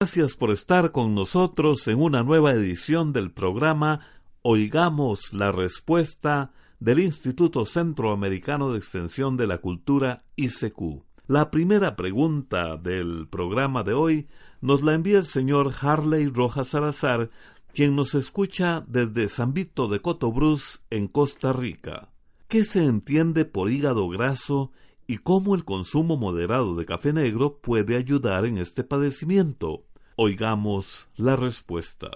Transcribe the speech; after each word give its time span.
Gracias 0.00 0.36
por 0.36 0.50
estar 0.50 0.90
con 0.90 1.14
nosotros 1.14 1.86
en 1.86 2.00
una 2.00 2.22
nueva 2.22 2.52
edición 2.52 3.12
del 3.12 3.30
programa 3.30 4.06
Oigamos 4.40 5.34
la 5.34 5.52
Respuesta 5.52 6.54
del 6.80 7.00
Instituto 7.00 7.66
Centroamericano 7.66 8.72
de 8.72 8.78
Extensión 8.78 9.36
de 9.36 9.46
la 9.46 9.58
Cultura 9.58 10.24
ICQ. 10.36 11.11
La 11.28 11.52
primera 11.52 11.94
pregunta 11.94 12.76
del 12.76 13.28
programa 13.28 13.84
de 13.84 13.92
hoy 13.92 14.26
nos 14.60 14.82
la 14.82 14.94
envía 14.94 15.18
el 15.18 15.24
señor 15.24 15.72
Harley 15.80 16.26
Rojas 16.26 16.68
Salazar, 16.68 17.30
quien 17.72 17.94
nos 17.94 18.16
escucha 18.16 18.84
desde 18.88 19.28
San 19.28 19.54
Vito 19.54 19.86
de 19.86 20.00
Cotobruz, 20.00 20.82
en 20.90 21.06
Costa 21.06 21.52
Rica. 21.52 22.10
¿Qué 22.48 22.64
se 22.64 22.84
entiende 22.84 23.44
por 23.44 23.70
hígado 23.70 24.08
graso 24.08 24.72
y 25.06 25.18
cómo 25.18 25.54
el 25.54 25.64
consumo 25.64 26.16
moderado 26.16 26.74
de 26.74 26.86
café 26.86 27.12
negro 27.12 27.60
puede 27.62 27.96
ayudar 27.96 28.44
en 28.44 28.58
este 28.58 28.82
padecimiento? 28.82 29.86
Oigamos 30.16 31.08
la 31.14 31.36
respuesta. 31.36 32.10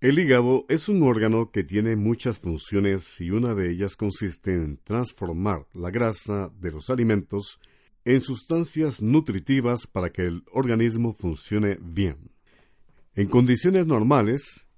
El 0.00 0.18
hígado 0.18 0.64
es 0.70 0.88
un 0.88 1.02
órgano 1.02 1.50
que 1.50 1.62
tiene 1.62 1.94
muchas 1.94 2.38
funciones 2.38 3.20
y 3.20 3.30
una 3.30 3.54
de 3.54 3.70
ellas 3.70 3.96
consiste 3.96 4.54
en 4.54 4.78
transformar 4.78 5.66
la 5.74 5.90
grasa 5.90 6.50
de 6.58 6.72
los 6.72 6.88
alimentos 6.88 7.60
en 8.06 8.20
sustancias 8.20 9.02
nutritivas 9.02 9.88
para 9.88 10.10
que 10.10 10.22
el 10.22 10.44
organismo 10.52 11.12
funcione 11.12 11.76
bien. 11.82 12.30
En 13.16 13.26
condiciones 13.26 13.88
normales, 13.88 14.68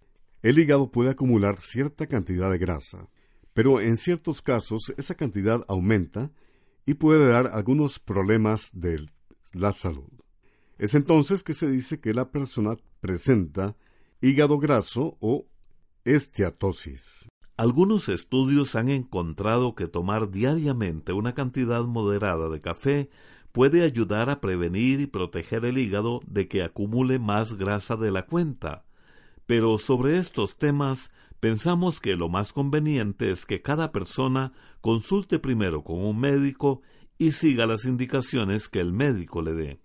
el 0.43 0.59
hígado 0.59 0.91
puede 0.91 1.11
acumular 1.11 1.61
cierta 1.61 2.07
cantidad 2.07 2.51
de 2.51 2.57
grasa, 2.57 3.11
pero 3.53 3.83
en 3.83 3.99
ciertos 3.99 4.41
casos 4.41 4.95
esa 4.97 5.15
cantidad 5.15 5.63
aumenta 5.69 6.33
y 6.87 6.95
puede 6.95 7.29
dar 7.29 7.49
algunos 7.49 7.99
problemas 7.99 8.71
de 8.73 9.11
la 9.53 9.73
salud. 9.73 10.09
Es 10.79 10.95
entonces 10.95 11.43
que 11.43 11.53
se 11.53 11.71
dice 11.71 12.01
que 12.01 12.15
la 12.15 12.31
persona 12.31 12.77
presenta 13.01 13.77
hígado 14.23 14.59
graso 14.59 15.19
o 15.21 15.47
esteatosis. 16.07 17.29
Algunos 17.59 18.09
estudios 18.09 18.77
han 18.77 18.89
encontrado 18.89 19.75
que 19.75 19.89
tomar 19.89 20.31
diariamente 20.31 21.13
una 21.13 21.35
cantidad 21.35 21.83
moderada 21.83 22.49
de 22.49 22.61
café 22.61 23.11
puede 23.51 23.83
ayudar 23.83 24.31
a 24.31 24.41
prevenir 24.41 25.01
y 25.01 25.09
proteger 25.09 25.65
el 25.65 25.77
hígado 25.77 26.21
de 26.25 26.47
que 26.47 26.63
acumule 26.63 27.19
más 27.19 27.55
grasa 27.55 27.97
de 27.97 28.13
la 28.13 28.27
cuenta. 28.27 28.85
Pero 29.47 29.77
sobre 29.79 30.19
estos 30.19 30.57
temas 30.57 31.11
pensamos 31.41 31.99
que 31.99 32.15
lo 32.15 32.29
más 32.29 32.53
conveniente 32.53 33.33
es 33.33 33.45
que 33.45 33.61
cada 33.61 33.91
persona 33.91 34.53
consulte 34.81 35.41
primero 35.41 35.83
con 35.83 35.99
un 35.99 36.21
médico 36.21 36.83
y 37.19 37.33
siga 37.33 37.67
las 37.67 37.85
indicaciones 37.87 38.69
que 38.69 38.79
el 38.79 38.93
médico 38.93 39.43
le 39.43 39.55
dé. 39.55 39.81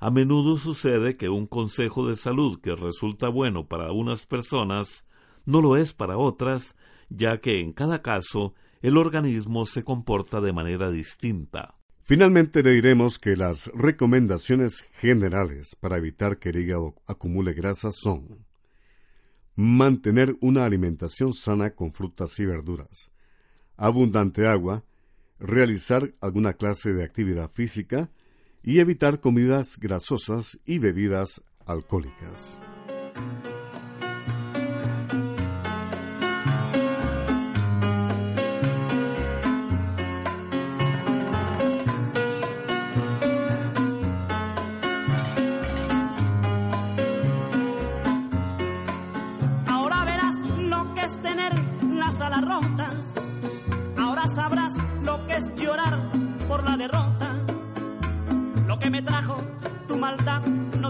A 0.00 0.10
menudo 0.10 0.56
sucede 0.56 1.18
que 1.18 1.28
un 1.28 1.46
consejo 1.46 2.08
de 2.08 2.16
salud 2.16 2.58
que 2.62 2.74
resulta 2.74 3.28
bueno 3.28 3.68
para 3.68 3.92
unas 3.92 4.24
personas 4.24 5.04
no 5.44 5.60
lo 5.60 5.76
es 5.76 5.92
para 5.92 6.16
otras 6.16 6.74
ya 7.16 7.38
que 7.38 7.60
en 7.60 7.72
cada 7.72 8.02
caso 8.02 8.54
el 8.80 8.96
organismo 8.96 9.66
se 9.66 9.84
comporta 9.84 10.40
de 10.40 10.52
manera 10.52 10.90
distinta. 10.90 11.76
Finalmente 12.02 12.62
le 12.62 12.72
diremos 12.72 13.18
que 13.18 13.36
las 13.36 13.68
recomendaciones 13.74 14.84
generales 14.92 15.76
para 15.78 15.98
evitar 15.98 16.38
que 16.38 16.48
el 16.48 16.56
hígado 16.56 16.96
acumule 17.06 17.52
grasa 17.52 17.92
son 17.92 18.44
mantener 19.54 20.36
una 20.40 20.64
alimentación 20.64 21.32
sana 21.32 21.74
con 21.74 21.92
frutas 21.92 22.38
y 22.40 22.46
verduras, 22.46 23.10
abundante 23.76 24.46
agua, 24.46 24.84
realizar 25.38 26.14
alguna 26.20 26.54
clase 26.54 26.92
de 26.92 27.04
actividad 27.04 27.50
física 27.50 28.10
y 28.62 28.78
evitar 28.78 29.20
comidas 29.20 29.76
grasosas 29.78 30.58
y 30.64 30.78
bebidas 30.78 31.42
alcohólicas. 31.66 32.61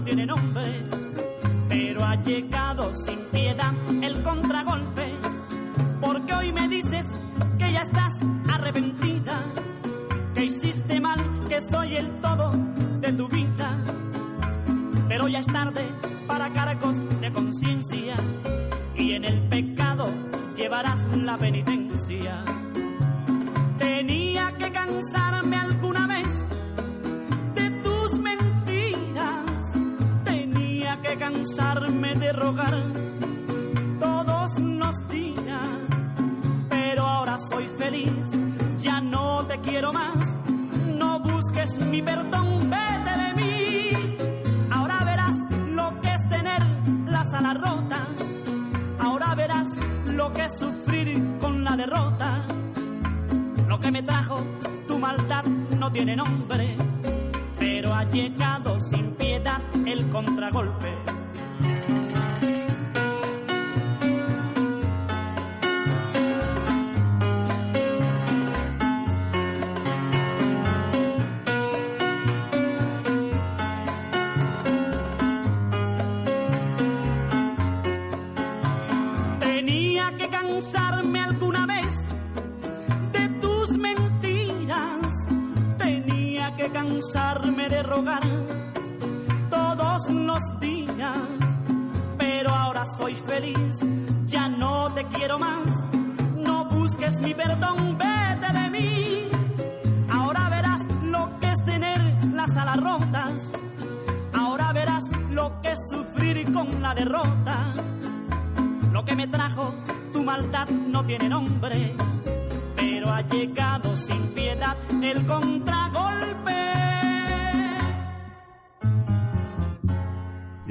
Tiene 0.03 0.25
nombre, 0.25 0.71
pero 1.69 2.03
ha 2.03 2.15
llegado 2.23 2.95
sin 2.95 3.19
piedad 3.31 3.73
el 4.01 4.21
contragolpe, 4.21 5.13
porque 6.01 6.33
hoy 6.33 6.51
me 6.51 6.67
dices 6.67 7.09
que 7.57 7.71
ya 7.71 7.81
estás 7.81 8.13
arrepentida, 8.51 9.41
que 10.33 10.45
hiciste 10.45 10.99
mal, 10.99 11.19
que 11.47 11.61
soy 11.61 11.95
el 11.95 12.21
todo 12.21 12.51
de 12.99 13.13
tu 13.13 13.27
vida, 13.29 13.77
pero 15.07 15.27
ya 15.27 15.39
es 15.39 15.47
tarde 15.47 15.85
para 16.27 16.49
cargos 16.49 16.97
de 17.21 17.31
conciencia 17.31 18.15
y 18.95 19.13
en 19.13 19.25
el 19.25 19.47
pecado 19.47 20.09
llevarás 20.57 20.99
la 21.17 21.37
penitencia. 21.37 22.43
Tenía 23.79 24.53
que 24.57 24.71
cansarme 24.71 25.57
alguna 25.57 26.07
vez 26.07 26.52
cansarme 31.17 32.15
de 32.15 32.33
rogar 32.33 32.75
todos 33.99 34.59
los 34.59 35.07
días, 35.09 35.67
pero 36.69 37.03
ahora 37.03 37.37
soy 37.37 37.67
feliz, 37.77 38.31
ya 38.79 38.99
no 38.99 39.45
te 39.45 39.59
quiero 39.61 39.93
más, 39.93 40.37
no 40.97 41.19
busques 41.19 41.77
mi 41.85 42.01
perdón, 42.01 42.69
vete 42.69 43.21
de 43.23 43.33
mí. 43.35 44.17
Ahora 44.71 45.03
verás 45.05 45.37
lo 45.69 46.01
que 46.01 46.13
es 46.13 46.29
tener 46.29 46.63
la 47.05 47.23
sala 47.25 47.53
rota, 47.53 47.99
ahora 48.99 49.35
verás 49.35 49.75
lo 50.05 50.33
que 50.33 50.45
es 50.45 50.57
sufrir 50.57 51.37
con 51.39 51.63
la 51.63 51.75
derrota. 51.75 52.45
Lo 53.67 53.79
que 53.79 53.91
me 53.91 54.03
trajo 54.03 54.41
tu 54.87 54.97
maldad 54.99 55.43
no 55.77 55.91
tiene 55.91 56.15
nombre, 56.15 56.75
pero 57.83 57.95
ha 57.95 58.05
llegado 58.05 58.79
sin 58.79 59.11
piedad 59.11 59.59
el 59.85 60.09
contragolpe. 60.09 61.22
Rogar 87.95 88.23
todos 89.49 90.09
los 90.09 90.59
días. 90.59 91.17
Pero 92.17 92.49
ahora 92.49 92.85
soy 92.97 93.15
feliz, 93.15 93.77
ya 94.25 94.47
no 94.47 94.91
te 94.93 95.05
quiero 95.07 95.37
más. 95.37 95.67
No 96.35 96.65
busques 96.65 97.19
mi 97.21 97.33
perdón, 97.33 97.97
vete 97.97 98.49
de 98.59 98.69
mí. 98.71 99.27
Ahora 100.09 100.49
verás 100.49 100.81
lo 101.03 101.39
que 101.39 101.51
es 101.51 101.65
tener 101.65 101.99
las 102.31 102.55
alas 102.57 102.77
rotas. 102.77 103.33
Ahora 104.33 104.73
verás 104.73 105.05
lo 105.29 105.61
que 105.61 105.71
es 105.73 105.79
sufrir 105.91 106.51
con 106.51 106.81
la 106.81 106.95
derrota. 106.95 107.73
Lo 108.91 109.05
que 109.05 109.15
me 109.15 109.27
trajo 109.27 109.73
tu 110.11 110.23
maldad 110.23 110.67
no 110.69 111.03
tiene 111.05 111.29
nombre, 111.29 111.95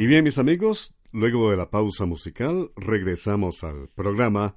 Y 0.03 0.09
bien, 0.09 0.25
mis 0.25 0.39
amigos, 0.39 0.97
luego 1.13 1.53
de 1.53 1.57
la 1.57 1.71
pausa 1.71 2.07
musical, 2.07 2.73
regresamos 2.75 3.63
al 3.63 3.87
programa. 3.95 4.57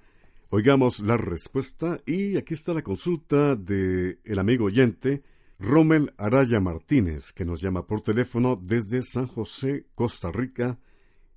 Oigamos 0.50 1.02
la 1.02 1.18
respuesta 1.18 2.02
y 2.08 2.36
aquí 2.38 2.56
está 2.56 2.74
la 2.74 2.82
consulta 2.82 3.56
de 3.56 4.18
el 4.24 4.40
amigo 4.40 4.66
oyente 4.66 5.22
Rommel 5.60 6.16
Araya 6.18 6.60
Martínez, 6.60 7.32
que 7.32 7.46
nos 7.46 7.62
llama 7.62 7.86
por 7.86 8.02
teléfono 8.02 8.60
desde 8.60 9.04
San 9.04 9.28
José, 9.28 9.86
Costa 9.94 10.32
Rica, 10.32 10.80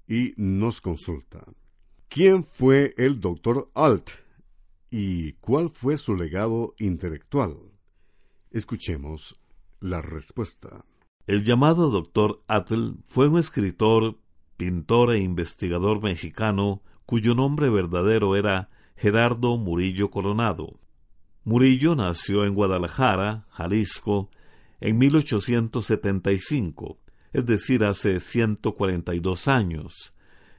y 0.06 0.32
nos 0.38 0.80
consulta. 0.80 1.44
¿Quién 2.08 2.44
fue 2.44 2.94
el 2.96 3.20
doctor 3.20 3.70
Alt 3.74 4.08
y 4.90 5.34
cuál 5.34 5.68
fue 5.68 5.98
su 5.98 6.14
legado 6.14 6.74
intelectual? 6.78 7.58
Escuchemos 8.52 9.38
la 9.80 10.00
respuesta. 10.00 10.86
El 11.28 11.44
llamado 11.44 11.90
doctor 11.90 12.42
Atl 12.48 12.94
fue 13.04 13.28
un 13.28 13.38
escritor, 13.38 14.16
pintor 14.56 15.14
e 15.14 15.20
investigador 15.20 16.02
mexicano 16.02 16.80
cuyo 17.04 17.34
nombre 17.34 17.68
verdadero 17.68 18.34
era 18.34 18.70
Gerardo 18.96 19.58
Murillo 19.58 20.10
Coronado. 20.10 20.80
Murillo 21.44 21.94
nació 21.94 22.46
en 22.46 22.54
Guadalajara, 22.54 23.46
Jalisco, 23.50 24.30
en 24.80 24.96
1875, 24.96 26.98
es 27.34 27.44
decir, 27.44 27.84
hace 27.84 28.20
142 28.20 29.48
años. 29.48 30.14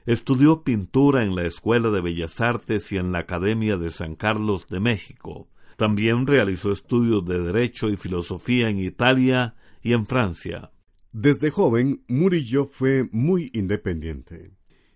Estudió 0.06 0.62
pintura 0.62 1.24
en 1.24 1.34
la 1.34 1.46
Escuela 1.46 1.90
de 1.90 2.00
Bellas 2.00 2.40
Artes 2.40 2.92
y 2.92 2.96
en 2.96 3.10
la 3.10 3.18
Academia 3.18 3.76
de 3.76 3.90
San 3.90 4.14
Carlos 4.14 4.68
de 4.68 4.78
México. 4.78 5.48
También 5.76 6.28
realizó 6.28 6.70
estudios 6.70 7.24
de 7.24 7.42
Derecho 7.42 7.88
y 7.88 7.96
Filosofía 7.96 8.68
en 8.68 8.78
Italia 8.78 9.56
y 9.82 9.92
en 9.92 10.06
Francia. 10.06 10.72
Desde 11.12 11.50
joven, 11.50 12.04
Murillo 12.08 12.66
fue 12.66 13.08
muy 13.10 13.50
independiente, 13.52 14.52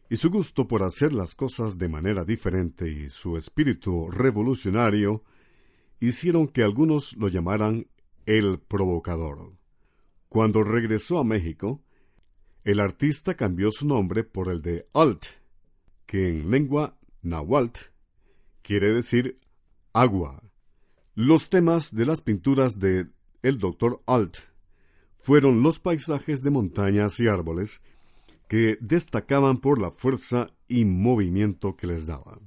y 0.08 0.16
su 0.16 0.30
gusto 0.30 0.68
por 0.68 0.82
hacer 0.82 1.12
las 1.12 1.34
cosas 1.34 1.78
de 1.78 1.88
manera 1.88 2.24
diferente 2.24 2.88
y 2.88 3.08
su 3.08 3.36
espíritu 3.36 4.10
revolucionario 4.10 5.24
hicieron 6.00 6.48
que 6.48 6.62
algunos 6.62 7.16
lo 7.16 7.28
llamaran 7.28 7.86
el 8.26 8.60
provocador. 8.60 9.56
Cuando 10.28 10.62
regresó 10.62 11.18
a 11.18 11.24
México, 11.24 11.82
el 12.64 12.80
artista 12.80 13.34
cambió 13.34 13.70
su 13.70 13.86
nombre 13.86 14.24
por 14.24 14.48
el 14.48 14.62
de 14.62 14.86
Alt, 14.94 15.26
que 16.06 16.28
en 16.28 16.50
lengua 16.50 16.98
nahuatl 17.22 17.80
quiere 18.62 18.92
decir 18.92 19.38
agua. 19.92 20.42
Los 21.14 21.50
temas 21.50 21.94
de 21.94 22.06
las 22.06 22.20
pinturas 22.20 22.78
de 22.78 23.08
el 23.42 23.58
Dr. 23.58 24.00
Alt 24.06 24.38
fueron 25.24 25.62
los 25.62 25.80
paisajes 25.80 26.42
de 26.42 26.50
montañas 26.50 27.18
y 27.18 27.28
árboles 27.28 27.80
que 28.46 28.76
destacaban 28.82 29.56
por 29.56 29.80
la 29.80 29.90
fuerza 29.90 30.50
y 30.68 30.84
movimiento 30.84 31.76
que 31.76 31.86
les 31.86 32.06
daban. 32.06 32.40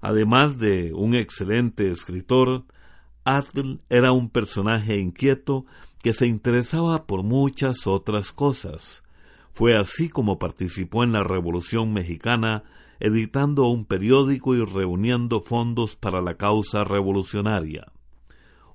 Además 0.00 0.60
de 0.60 0.94
un 0.94 1.16
excelente 1.16 1.90
escritor, 1.90 2.66
Atl 3.24 3.80
era 3.88 4.12
un 4.12 4.30
personaje 4.30 4.98
inquieto 4.98 5.66
que 6.00 6.12
se 6.12 6.28
interesaba 6.28 7.04
por 7.04 7.24
muchas 7.24 7.88
otras 7.88 8.30
cosas. 8.30 9.02
Fue 9.50 9.76
así 9.76 10.08
como 10.08 10.38
participó 10.38 11.02
en 11.02 11.10
la 11.10 11.24
Revolución 11.24 11.92
Mexicana, 11.92 12.62
editando 13.00 13.66
un 13.66 13.84
periódico 13.84 14.54
y 14.54 14.64
reuniendo 14.64 15.40
fondos 15.40 15.96
para 15.96 16.20
la 16.20 16.36
causa 16.36 16.84
revolucionaria. 16.84 17.90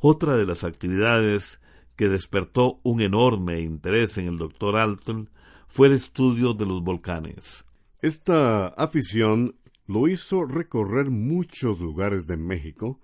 Otra 0.02 0.36
de 0.36 0.46
las 0.46 0.66
actividades 0.66 1.62
que 1.96 2.10
despertó 2.10 2.80
un 2.84 3.02
enorme 3.02 3.62
interés 3.62 4.18
en 4.18 4.28
el 4.28 4.38
doctor 4.38 4.76
Alton 4.76 5.30
fue 5.68 5.88
el 5.88 5.94
estudio 5.94 6.54
de 6.54 6.66
los 6.66 6.84
volcanes. 6.84 7.66
Esta 8.02 8.68
afición 8.68 9.56
lo 9.88 10.08
hizo 10.08 10.46
recorrer 10.46 11.10
muchos 11.10 11.80
lugares 11.80 12.26
de 12.26 12.38
México 12.38 13.00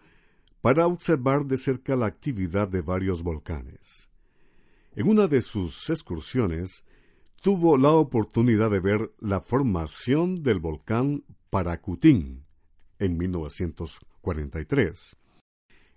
para 0.61 0.87
observar 0.87 1.45
de 1.45 1.57
cerca 1.57 1.95
la 1.95 2.07
actividad 2.07 2.67
de 2.67 2.81
varios 2.81 3.23
volcanes. 3.23 4.09
En 4.95 5.07
una 5.07 5.27
de 5.27 5.41
sus 5.41 5.89
excursiones 5.89 6.83
tuvo 7.41 7.77
la 7.77 7.91
oportunidad 7.91 8.69
de 8.69 8.79
ver 8.79 9.13
la 9.19 9.39
formación 9.39 10.43
del 10.43 10.59
volcán 10.59 11.23
Paracutín 11.49 12.43
en 12.99 13.17
1943. 13.17 15.15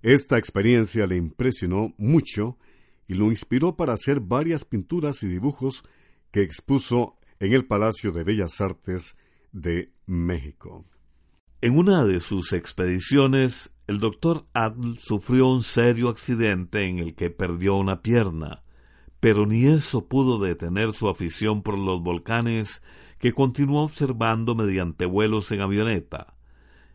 Esta 0.03 0.39
experiencia 0.39 1.07
le 1.07 1.17
impresionó 1.17 1.95
mucho 1.99 2.59
y 3.07 3.15
lo 3.15 3.31
inspiró 3.31 3.77
para 3.77 3.95
hacer 3.95 4.21
varias 4.21 4.65
pinturas 4.65 5.23
y 5.23 5.29
dibujos 5.29 5.85
que 6.31 6.43
expuso 6.43 7.19
en 7.41 7.53
el 7.53 7.67
Palacio 7.67 8.13
de 8.13 8.25
Bellas 8.25 8.61
Artes 8.61 9.17
de 9.53 9.93
México. 10.07 10.85
En 11.61 11.79
una 11.79 12.05
de 12.05 12.21
sus 12.21 12.53
expediciones, 12.53 13.71
el 13.87 14.01
doctor 14.01 14.47
Adl 14.53 14.99
sufrió 14.99 15.49
un 15.49 15.63
serio 15.63 16.09
accidente 16.09 16.85
en 16.85 16.99
el 16.99 17.15
que 17.15 17.31
perdió 17.31 17.77
una 17.77 18.03
pierna, 18.03 18.63
pero 19.21 19.47
ni 19.47 19.67
eso 19.67 20.09
pudo 20.09 20.39
detener 20.43 20.93
su 20.93 21.09
afición 21.09 21.63
por 21.63 21.79
los 21.79 22.03
volcanes 22.03 22.83
que 23.19 23.33
continuó 23.33 23.85
observando 23.85 24.57
mediante 24.57 25.07
vuelos 25.07 25.53
en 25.53 25.61
avioneta. 25.61 26.35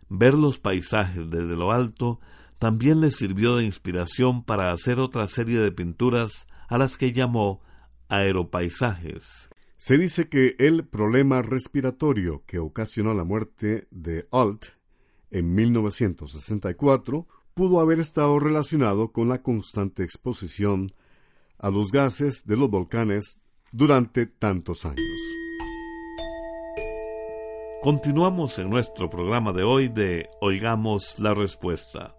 Ver 0.09 0.33
los 0.33 0.59
paisajes 0.59 1.29
desde 1.29 1.55
lo 1.55 1.71
alto 1.71 2.19
también 2.59 3.01
le 3.01 3.11
sirvió 3.11 3.55
de 3.55 3.65
inspiración 3.65 4.43
para 4.43 4.71
hacer 4.71 4.99
otra 4.99 5.27
serie 5.27 5.59
de 5.59 5.71
pinturas 5.71 6.47
a 6.67 6.77
las 6.77 6.97
que 6.97 7.13
llamó 7.13 7.61
aeropaisajes. 8.09 9.49
Se 9.77 9.97
dice 9.97 10.27
que 10.27 10.55
el 10.57 10.85
problema 10.85 11.41
respiratorio 11.41 12.43
que 12.47 12.59
ocasionó 12.59 13.13
la 13.13 13.23
muerte 13.23 13.87
de 13.91 14.27
Alt 14.31 14.65
en 15.29 15.53
1964 15.53 17.27
pudo 17.53 17.79
haber 17.79 17.99
estado 17.99 18.39
relacionado 18.39 19.11
con 19.11 19.29
la 19.29 19.43
constante 19.43 20.03
exposición 20.03 20.93
a 21.59 21.69
los 21.69 21.91
gases 21.91 22.43
de 22.45 22.57
los 22.57 22.69
volcanes 22.69 23.39
durante 23.71 24.25
tantos 24.25 24.85
años. 24.85 25.01
Continuamos 27.83 28.57
en 28.57 28.69
nuestro 28.69 29.09
programa 29.09 29.53
de 29.53 29.63
hoy 29.63 29.87
de 29.87 30.29
Oigamos 30.41 31.19
la 31.19 31.33
Respuesta. 31.35 32.16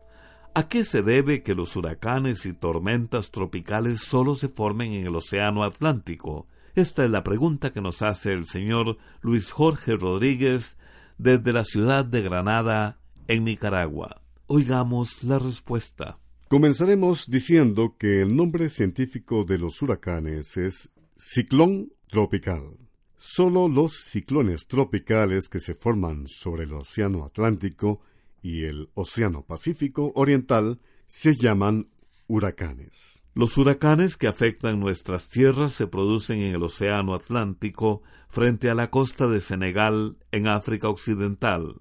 ¿A 0.58 0.68
qué 0.68 0.82
se 0.82 1.02
debe 1.02 1.44
que 1.44 1.54
los 1.54 1.76
huracanes 1.76 2.44
y 2.44 2.52
tormentas 2.52 3.30
tropicales 3.30 4.00
solo 4.00 4.34
se 4.34 4.48
formen 4.48 4.92
en 4.92 5.06
el 5.06 5.14
Océano 5.14 5.62
Atlántico? 5.62 6.48
Esta 6.74 7.04
es 7.04 7.12
la 7.12 7.22
pregunta 7.22 7.72
que 7.72 7.80
nos 7.80 8.02
hace 8.02 8.32
el 8.32 8.48
señor 8.48 8.98
Luis 9.20 9.52
Jorge 9.52 9.94
Rodríguez 9.94 10.76
desde 11.16 11.52
la 11.52 11.62
ciudad 11.62 12.04
de 12.04 12.22
Granada, 12.22 12.98
en 13.28 13.44
Nicaragua. 13.44 14.20
Oigamos 14.48 15.22
la 15.22 15.38
respuesta. 15.38 16.18
Comenzaremos 16.48 17.26
diciendo 17.28 17.94
que 17.96 18.22
el 18.22 18.34
nombre 18.34 18.68
científico 18.68 19.44
de 19.44 19.58
los 19.58 19.80
huracanes 19.80 20.56
es 20.56 20.90
ciclón 21.16 21.92
tropical. 22.08 22.76
Solo 23.16 23.68
los 23.68 23.92
ciclones 24.10 24.66
tropicales 24.66 25.48
que 25.48 25.60
se 25.60 25.76
forman 25.76 26.26
sobre 26.26 26.64
el 26.64 26.72
Océano 26.72 27.24
Atlántico 27.24 28.00
y 28.42 28.64
el 28.64 28.90
Océano 28.94 29.42
Pacífico 29.42 30.12
Oriental 30.14 30.80
se 31.06 31.34
llaman 31.34 31.88
huracanes. 32.26 33.22
Los 33.34 33.56
huracanes 33.56 34.16
que 34.16 34.26
afectan 34.26 34.80
nuestras 34.80 35.28
tierras 35.28 35.72
se 35.72 35.86
producen 35.86 36.40
en 36.40 36.54
el 36.54 36.62
Océano 36.62 37.14
Atlántico 37.14 38.02
frente 38.28 38.68
a 38.68 38.74
la 38.74 38.90
costa 38.90 39.26
de 39.26 39.40
Senegal 39.40 40.16
en 40.32 40.48
África 40.48 40.88
Occidental. 40.88 41.76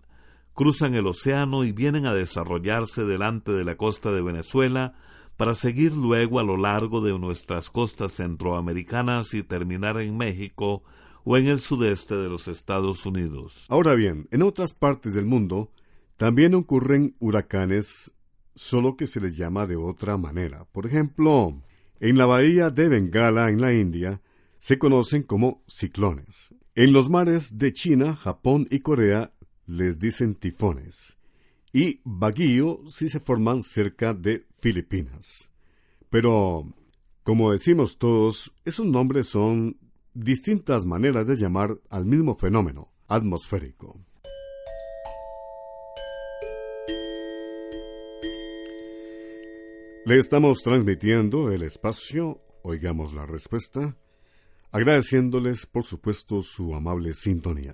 Cruzan 0.54 0.96
el 0.96 1.06
océano 1.08 1.64
y 1.64 1.72
vienen 1.72 2.06
a 2.06 2.14
desarrollarse 2.14 3.04
delante 3.04 3.52
de 3.52 3.64
la 3.64 3.76
costa 3.76 4.12
de 4.12 4.22
Venezuela 4.22 4.94
para 5.36 5.54
seguir 5.54 5.94
luego 5.94 6.40
a 6.40 6.44
lo 6.44 6.58
largo 6.58 7.02
de 7.02 7.18
nuestras 7.20 7.70
costas 7.70 8.14
centroamericanas 8.14 9.34
y 9.34 9.44
terminar 9.44 10.00
en 10.02 10.18
México 10.18 10.84
o 11.24 11.38
en 11.38 11.48
el 11.48 11.60
sudeste 11.60 12.16
de 12.16 12.30
los 12.30 12.48
Estados 12.48 13.06
Unidos. 13.06 13.66
Ahora 13.70 13.94
bien, 13.96 14.28
en 14.32 14.42
otras 14.42 14.74
partes 14.74 15.14
del 15.14 15.26
mundo 15.26 15.72
También 16.18 16.56
ocurren 16.56 17.16
huracanes, 17.20 18.12
solo 18.56 18.98
que 18.98 19.06
se 19.06 19.22
les 19.22 19.38
llama 19.38 19.68
de 19.68 19.76
otra 19.76 20.18
manera. 20.18 20.66
Por 20.66 20.88
ejemplo, 20.88 21.62
en 22.00 22.18
la 22.18 22.26
bahía 22.26 22.72
de 22.72 22.90
Bengala, 22.90 23.50
en 23.50 23.62
la 23.62 23.74
India, 23.74 24.22
se 24.58 24.80
conocen 24.80 25.22
como 25.22 25.64
ciclones. 25.68 26.50
En 26.74 26.92
los 26.92 27.10
mares 27.10 27.60
de 27.60 27.72
China, 27.72 28.16
Japón 28.16 28.66
y 28.72 28.80
Corea 28.80 29.32
les 29.68 30.00
dicen 30.00 30.34
tifones. 30.34 31.18
Y 31.72 32.02
baguío 32.04 32.82
si 32.90 33.10
se 33.10 33.20
forman 33.20 33.62
cerca 33.62 34.16
de 34.16 34.48
Filipinas. 34.60 35.52
Pero, 36.10 36.74
como 37.24 37.52
decimos 37.52 38.00
todos, 38.00 38.56
esos 38.66 38.88
nombres 38.88 39.28
son 39.28 39.78
distintas 40.16 40.86
maneras 40.86 41.28
de 41.28 41.36
llamar 41.36 41.80
al 41.90 42.06
mismo 42.06 42.36
fenómeno 42.36 42.92
atmosférico. 43.08 44.00
Le 50.08 50.20
estamos 50.20 50.64
transmitiendo 50.64 51.52
el 51.52 51.64
espacio, 51.64 52.42
oigamos 52.62 53.14
la 53.14 53.26
respuesta, 53.26 53.98
agradeciéndoles 54.72 55.66
por 55.66 55.84
supuesto 55.84 56.42
su 56.44 56.74
amable 56.76 57.14
sintonía. 57.14 57.74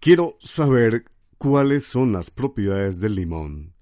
Quiero 0.00 0.36
saber 0.40 1.04
cuáles 1.38 1.84
son 1.84 2.10
las 2.10 2.32
propiedades 2.32 2.98
del 2.98 3.14
limón, 3.14 3.72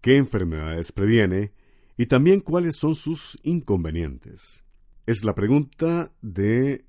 qué 0.00 0.16
enfermedades 0.16 0.92
previene 0.92 1.50
y 1.96 2.06
también 2.06 2.38
cuáles 2.38 2.76
son 2.76 2.94
sus 2.94 3.36
inconvenientes. 3.42 4.62
Es 5.04 5.24
la 5.24 5.34
pregunta 5.34 6.12
de 6.22 6.84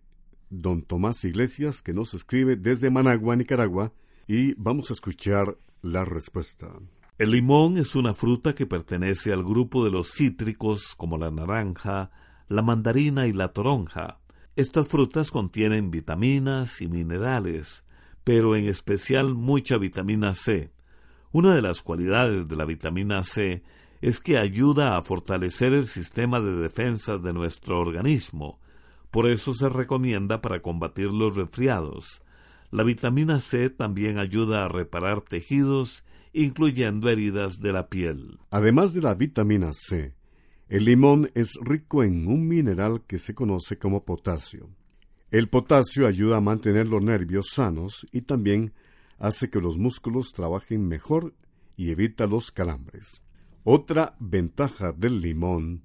don 0.52 0.84
Tomás 0.84 1.24
Iglesias 1.24 1.82
que 1.82 1.94
nos 1.94 2.14
escribe 2.14 2.56
desde 2.56 2.92
Managua, 2.92 3.36
Nicaragua, 3.36 3.94
y 4.28 4.54
vamos 4.62 4.92
a 4.92 4.94
escuchar 4.94 5.58
la 5.82 6.06
respuesta. 6.06 6.70
El 7.18 7.32
limón 7.32 7.78
es 7.78 7.96
una 7.96 8.14
fruta 8.14 8.54
que 8.56 8.66
pertenece 8.66 9.32
al 9.32 9.42
grupo 9.42 9.86
de 9.86 9.90
los 9.90 10.12
cítricos 10.12 10.96
como 10.98 11.18
la 11.18 11.32
naranja, 11.32 12.12
la 12.50 12.62
mandarina 12.62 13.26
y 13.26 13.32
la 13.32 13.54
toronja. 13.54 14.20
Estas 14.58 14.90
frutas 14.90 15.32
contienen 15.32 15.92
vitaminas 15.92 16.82
y 16.82 16.90
minerales, 16.90 17.86
pero 18.26 18.58
en 18.58 18.66
especial 18.66 19.34
mucha 19.34 19.78
vitamina 19.78 20.34
C. 20.34 20.74
Una 21.32 21.56
de 21.56 21.62
las 21.62 21.82
cualidades 21.82 22.50
de 22.50 22.56
la 22.58 22.66
vitamina 22.66 23.24
C 23.24 23.64
es 24.02 24.20
que 24.20 24.38
ayuda 24.38 24.98
a 24.98 25.02
fortalecer 25.02 25.72
el 25.72 25.88
sistema 25.88 26.42
de 26.42 26.58
defensa 26.58 27.18
de 27.18 27.32
nuestro 27.32 27.80
organismo. 27.80 28.60
Por 29.10 29.28
eso 29.28 29.54
se 29.54 29.70
recomienda 29.70 30.42
para 30.42 30.62
combatir 30.62 31.14
los 31.14 31.34
resfriados. 31.34 32.22
La 32.72 32.84
vitamina 32.84 33.40
C 33.40 33.70
también 33.70 34.20
ayuda 34.20 34.66
a 34.66 34.68
reparar 34.68 35.22
tejidos, 35.22 36.04
incluyendo 36.36 37.10
heridas 37.10 37.60
de 37.60 37.72
la 37.72 37.88
piel. 37.88 38.40
Además 38.52 38.94
de 38.94 39.02
la 39.02 39.16
vitamina 39.16 39.72
C, 39.74 40.14
el 40.68 40.86
limón 40.86 41.32
es 41.34 41.54
rico 41.62 42.04
en 42.04 42.28
un 42.28 42.48
mineral 42.48 43.04
que 43.08 43.20
se 43.20 43.34
conoce 43.34 43.78
como 43.78 44.04
potasio. 44.04 44.70
El 45.32 45.48
potasio 45.48 46.08
ayuda 46.08 46.38
a 46.38 46.42
mantener 46.42 46.88
los 46.88 47.02
nervios 47.02 47.48
sanos 47.54 48.06
y 48.12 48.22
también 48.22 48.74
hace 49.18 49.50
que 49.50 49.62
los 49.62 49.78
músculos 49.78 50.34
trabajen 50.34 50.88
mejor 50.88 51.34
y 51.78 51.92
evita 51.92 52.28
los 52.28 52.52
calambres. 52.52 53.22
Otra 53.64 54.16
ventaja 54.20 54.92
del 54.92 55.22
limón 55.22 55.84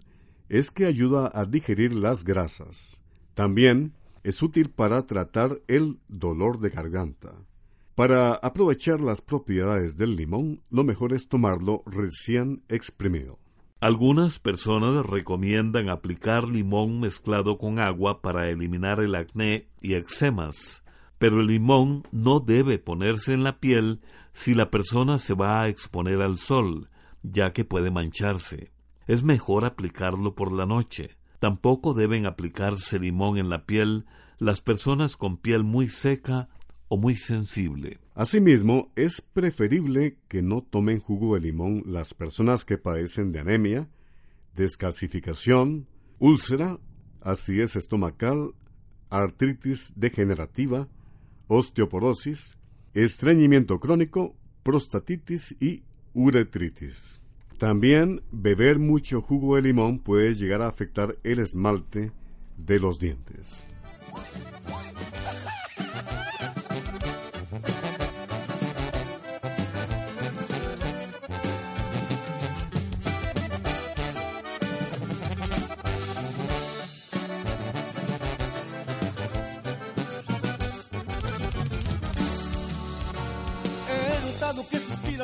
es 0.49 0.71
que 0.71 0.87
ayuda 0.87 1.31
a 1.33 1.45
digerir 1.45 1.93
las 1.93 2.25
grasas. 2.25 3.01
También 3.35 3.95
es 4.25 4.43
útil 4.43 4.71
para 4.71 5.07
tratar 5.07 5.63
el 5.69 6.01
dolor 6.09 6.59
de 6.59 6.71
garganta. 6.71 7.35
Para 7.95 8.35
aprovechar 8.35 9.01
las 9.01 9.21
propiedades 9.21 9.97
del 9.97 10.17
limón, 10.17 10.63
lo 10.71 10.85
mejor 10.85 11.13
es 11.13 11.29
tomarlo 11.29 11.83
recién 11.87 12.63
exprimido. 12.69 13.39
Algunas 13.81 14.39
personas 14.39 15.07
recomiendan 15.07 15.89
aplicar 15.89 16.47
limón 16.47 17.01
mezclado 17.01 17.57
con 17.57 17.79
agua 17.79 18.21
para 18.21 18.51
eliminar 18.51 19.01
el 19.01 19.15
acné 19.15 19.69
y 19.81 19.95
eczemas, 19.95 20.85
pero 21.19 21.41
el 21.41 21.47
limón 21.47 22.05
no 22.13 22.41
debe 22.41 22.79
ponerse 22.79 23.33
en 23.33 23.43
la 23.43 23.59
piel 23.59 24.01
si 24.33 24.55
la 24.55 24.71
persona 24.71 25.19
se 25.19 25.35
va 25.35 25.63
a 25.63 25.69
exponer 25.69 26.23
al 26.23 26.39
sol, 26.39 26.91
ya 27.23 27.53
que 27.53 27.65
puede 27.65 27.91
mancharse. 27.91 28.71
Es 29.07 29.23
mejor 29.23 29.65
aplicarlo 29.65 30.35
por 30.35 30.53
la 30.53 30.67
noche. 30.67 31.17
Tampoco 31.39 31.95
deben 31.95 32.27
aplicarse 32.27 32.99
limón 32.99 33.39
en 33.39 33.49
la 33.49 33.65
piel 33.65 34.07
las 34.39 34.61
personas 34.61 35.17
con 35.17 35.37
piel 35.37 35.65
muy 35.65 35.89
seca 35.89 36.49
muy 36.97 37.17
sensible. 37.17 37.99
Asimismo, 38.15 38.93
es 38.97 39.21
preferible 39.21 40.19
que 40.29 40.43
no 40.43 40.63
tomen 40.63 41.01
jugo 41.01 41.35
de 41.35 41.41
limón 41.41 41.83
las 41.87 42.15
personas 42.15 42.65
que 42.65 42.79
padecen 42.79 43.33
de 43.33 43.41
anemia, 43.41 43.89
descalcificación, 44.57 45.87
úlcera, 46.19 46.79
acidez 47.21 47.77
estomacal, 47.77 48.55
artritis 49.09 49.93
degenerativa, 49.97 50.89
osteoporosis, 51.49 52.57
estreñimiento 52.95 53.79
crónico, 53.81 54.37
prostatitis 54.63 55.57
y 55.61 55.83
uretritis. 56.15 57.21
También 57.59 58.23
beber 58.31 58.79
mucho 58.79 59.21
jugo 59.21 59.57
de 59.57 59.63
limón 59.63 59.99
puede 59.99 60.35
llegar 60.35 60.63
a 60.63 60.69
afectar 60.69 61.17
el 61.25 61.41
esmalte 61.41 62.13
de 62.57 62.79
los 62.79 62.99
dientes. 62.99 63.65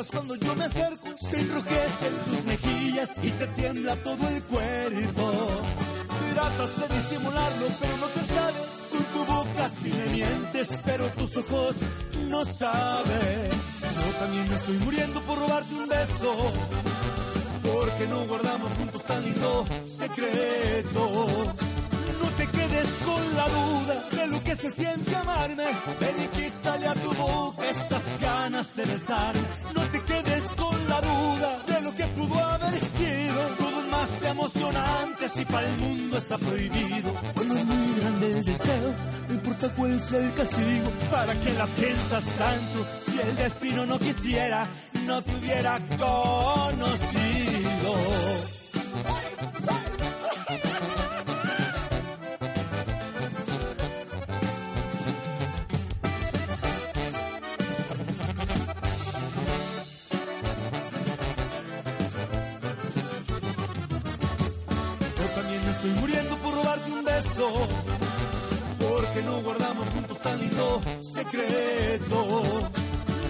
Cuando 0.05 0.35
yo 0.35 0.53
me 0.55 0.65
acerco, 0.65 1.07
se 1.17 1.39
enrojecen 1.39 2.13
tus 2.25 2.43
mejillas 2.43 3.17
y 3.23 3.31
te 3.31 3.47
tiembla 3.47 3.95
todo 3.95 4.29
el 4.29 4.43
cuerpo. 4.43 5.31
Tratas 6.35 6.79
de 6.79 6.95
disimularlo, 6.95 7.65
pero 7.79 7.97
no 7.97 8.05
te 8.05 8.21
sale. 8.21 8.57
Con 8.91 9.03
tu 9.05 9.25
boca 9.25 9.69
si 9.69 9.89
me 9.89 10.05
mientes, 10.09 10.77
pero 10.85 11.07
tus 11.13 11.37
ojos 11.37 11.77
no 12.29 12.45
saben. 12.45 13.49
Yo 13.81 14.19
también 14.19 14.47
me 14.49 14.55
estoy 14.55 14.77
muriendo 14.77 15.19
por 15.21 15.39
robarte 15.39 15.73
un 15.73 15.89
beso. 15.89 16.53
Porque 17.63 18.07
no 18.07 18.19
guardamos 18.27 18.73
juntos 18.73 19.03
tan 19.03 19.23
lindo 19.23 19.65
secreto 19.85 21.55
te 22.77 22.83
quedes 22.83 22.99
con 22.99 23.35
la 23.35 23.47
duda 23.47 24.03
de 24.11 24.27
lo 24.27 24.43
que 24.43 24.55
se 24.55 24.69
siente 24.69 25.15
amarme. 25.15 25.65
Ven 25.99 26.15
y 26.23 26.27
quítale 26.27 26.87
a 26.87 26.93
tu 26.93 27.13
boca 27.13 27.69
esas 27.69 28.19
ganas 28.19 28.75
de 28.75 28.85
besar. 28.85 29.35
No 29.73 29.81
te 29.91 30.01
quedes 30.01 30.43
con 30.53 30.89
la 30.89 31.01
duda 31.01 31.59
de 31.67 31.81
lo 31.81 31.95
que 31.95 32.05
pudo 32.07 32.37
haber 32.43 32.83
sido. 32.83 33.41
Todo 33.57 33.81
más 33.89 34.21
emocionante 34.23 35.29
si 35.29 35.45
para 35.45 35.67
el 35.67 35.77
mundo 35.77 36.17
está 36.17 36.37
prohibido. 36.37 37.13
Cuando 37.33 37.55
es 37.55 37.65
muy 37.65 37.99
grande 37.99 38.31
el 38.31 38.45
deseo, 38.45 38.93
no 39.27 39.33
importa 39.33 39.69
cuál 39.75 40.01
sea 40.01 40.19
el 40.19 40.33
castigo. 40.33 40.91
¿Para 41.11 41.33
que 41.39 41.53
la 41.53 41.65
piensas 41.67 42.25
tanto 42.25 42.85
si 43.01 43.19
el 43.19 43.35
destino 43.35 43.85
no 43.85 43.97
quisiera, 43.99 44.67
no 45.05 45.21
te 45.21 45.35
hubiera 45.35 45.79
conocido? 45.97 47.17
Porque 68.79 69.21
no 69.23 69.41
guardamos 69.41 69.87
juntos 69.89 70.19
tan 70.21 70.39
lindo 70.39 70.81
secreto. 71.01 72.43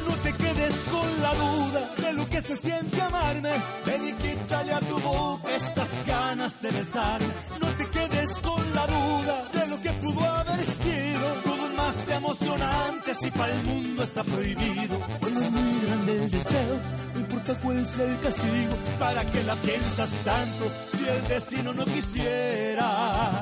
No 0.08 0.14
te 0.24 0.34
quedes 0.34 0.74
con 0.86 1.22
la 1.22 1.34
duda 1.36 1.92
de 1.98 2.14
lo 2.14 2.30
que 2.30 2.42
se 2.42 2.56
siente 2.56 3.02
amarme. 3.02 3.52
Ven 3.86 4.08
y 4.08 4.14
quítale 4.14 4.74
a 4.74 4.80
tu 4.80 4.98
boca 5.00 5.54
esas 5.54 6.06
ganas 6.06 6.62
de 6.62 6.72
besar. 6.72 7.20
No 7.60 7.68
te 7.78 7.86
quedes 7.88 8.30
con 8.40 8.76
la 8.76 8.88
duda 8.88 9.50
de 9.54 9.68
lo 9.68 9.82
que 9.82 9.92
pudo 9.92 10.26
haber 10.26 10.70
sido. 10.70 11.28
Todo 11.44 11.68
es 11.68 11.76
más 11.76 12.10
emocionante 12.10 13.14
si 13.14 13.32
para 13.32 13.54
el 13.54 13.64
mundo 13.66 14.04
está 14.04 14.24
prohibido. 14.24 15.00
Cuando 15.20 15.42
es 15.42 15.52
muy 15.52 15.86
grande 15.86 16.16
el 16.16 16.32
deseo, 16.32 16.80
importa 17.16 17.60
cuál 17.60 17.86
sea 17.86 18.06
el 18.06 18.20
castigo. 18.20 18.74
¿Para 19.00 19.26
que 19.26 19.44
la 19.44 19.56
piensas 19.56 20.12
tanto 20.24 20.72
si 20.94 21.08
el 21.08 21.28
destino 21.28 21.74
no 21.74 21.84
quisiera? 21.84 23.42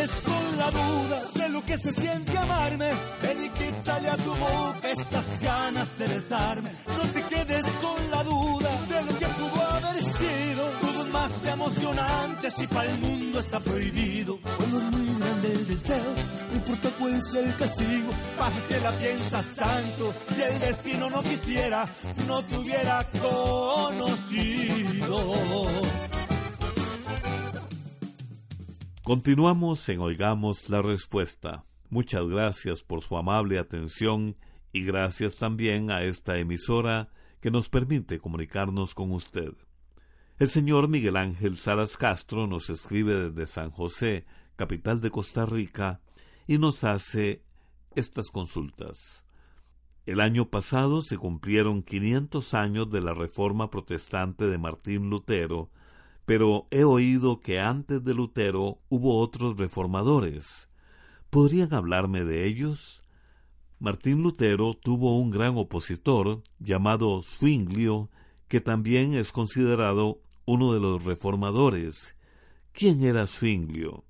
Con 0.00 0.56
la 0.56 0.70
duda 0.70 1.22
de 1.34 1.50
lo 1.50 1.62
que 1.62 1.76
se 1.76 1.92
siente 1.92 2.38
amarme. 2.38 2.90
Ven 3.20 3.44
y 3.44 3.50
quítale 3.50 4.08
a 4.08 4.16
tu 4.16 4.34
boca 4.34 4.90
esas 4.90 5.38
ganas 5.40 5.98
de 5.98 6.08
besarme. 6.08 6.70
No 6.86 7.02
te 7.12 7.22
quedes 7.24 7.66
con 7.82 8.10
la 8.10 8.24
duda 8.24 8.70
de 8.88 9.02
lo 9.02 9.18
que 9.18 9.26
pudo 9.26 9.60
haber 9.60 10.02
sido. 10.02 10.70
Todo 10.80 11.02
es 11.02 11.10
más 11.12 11.44
emocionante 11.44 12.50
si 12.50 12.66
para 12.66 12.90
el 12.90 12.98
mundo 12.98 13.40
está 13.40 13.60
prohibido. 13.60 14.38
Cuando 14.56 14.78
es 14.78 14.84
muy 14.84 15.18
grande 15.18 15.52
el 15.52 15.66
deseo, 15.68 16.14
no 16.48 16.56
importa 16.56 16.88
cuál 16.98 17.22
sea 17.22 17.42
el 17.42 17.54
castigo. 17.56 18.10
¿Para 18.38 18.56
que 18.68 18.80
la 18.80 18.92
piensas 18.92 19.48
tanto? 19.54 20.14
Si 20.34 20.40
el 20.40 20.60
destino 20.60 21.10
no 21.10 21.22
quisiera, 21.22 21.86
no 22.26 22.42
te 22.42 22.56
hubiera 22.56 23.06
conocido. 23.20 25.10
Continuamos 29.10 29.88
en 29.88 29.98
Oigamos 29.98 30.70
la 30.70 30.82
Respuesta. 30.82 31.64
Muchas 31.88 32.28
gracias 32.28 32.84
por 32.84 33.00
su 33.00 33.16
amable 33.16 33.58
atención 33.58 34.36
y 34.72 34.84
gracias 34.84 35.34
también 35.34 35.90
a 35.90 36.04
esta 36.04 36.38
emisora 36.38 37.08
que 37.40 37.50
nos 37.50 37.68
permite 37.68 38.20
comunicarnos 38.20 38.94
con 38.94 39.10
usted. 39.10 39.52
El 40.38 40.48
señor 40.48 40.86
Miguel 40.86 41.16
Ángel 41.16 41.56
Salas 41.56 41.96
Castro 41.96 42.46
nos 42.46 42.70
escribe 42.70 43.30
desde 43.30 43.52
San 43.52 43.72
José, 43.72 44.26
capital 44.54 45.00
de 45.00 45.10
Costa 45.10 45.44
Rica, 45.44 46.00
y 46.46 46.58
nos 46.58 46.84
hace 46.84 47.42
estas 47.96 48.30
consultas. 48.30 49.24
El 50.06 50.20
año 50.20 50.50
pasado 50.50 51.02
se 51.02 51.18
cumplieron 51.18 51.82
500 51.82 52.54
años 52.54 52.88
de 52.92 53.02
la 53.02 53.12
Reforma 53.12 53.70
Protestante 53.70 54.46
de 54.46 54.58
Martín 54.58 55.10
Lutero, 55.10 55.68
pero 56.30 56.68
he 56.70 56.84
oído 56.84 57.40
que 57.40 57.58
antes 57.58 58.04
de 58.04 58.14
Lutero 58.14 58.78
hubo 58.88 59.18
otros 59.18 59.56
reformadores. 59.56 60.68
¿Podrían 61.28 61.74
hablarme 61.74 62.22
de 62.22 62.46
ellos? 62.46 63.02
Martín 63.80 64.22
Lutero 64.22 64.74
tuvo 64.74 65.18
un 65.18 65.32
gran 65.32 65.58
opositor 65.58 66.44
llamado 66.60 67.20
Zwinglio, 67.22 68.10
que 68.46 68.60
también 68.60 69.14
es 69.14 69.32
considerado 69.32 70.22
uno 70.44 70.72
de 70.72 70.78
los 70.78 71.04
reformadores. 71.04 72.14
¿Quién 72.70 73.02
era 73.02 73.26
Zwinglio? 73.26 74.04